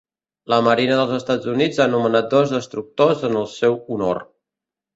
La 0.53 0.57
Marina 0.67 0.95
dels 0.99 1.13
Estats 1.17 1.51
Units 1.51 1.83
ha 1.85 1.87
nomenat 1.93 2.33
dos 2.33 2.55
destructors 2.57 3.23
en 3.31 3.41
el 3.45 3.49
seu 3.55 3.81
honor. 3.99 4.25